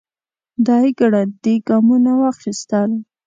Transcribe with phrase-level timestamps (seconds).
[0.65, 2.91] دی ګړندي ګامونه واخيستل.